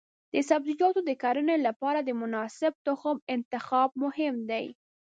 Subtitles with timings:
[0.33, 4.65] د سبزیجاتو د کرنې لپاره د مناسب تخم انتخاب مهم دی.